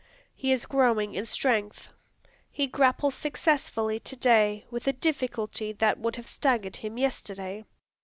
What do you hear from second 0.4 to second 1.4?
is growing in